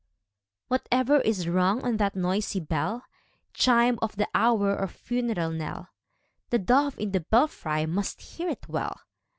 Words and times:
Whatever 0.67 1.21
is 1.21 1.47
rung 1.47 1.83
on 1.83 1.97
that 1.97 2.15
noisy 2.15 2.59
bell— 2.59 3.05
Chime 3.63 3.99
of 4.01 4.15
the 4.15 4.27
hour 4.33 4.75
or 4.75 4.87
funeral 4.87 5.51
knell— 5.51 5.89
The 6.49 6.57
dove 6.57 6.97
in 6.97 7.11
the 7.11 7.19
belfry 7.19 7.85
must 7.85 8.19
hear 8.19 8.49
it 8.49 8.67
well. 8.67 9.01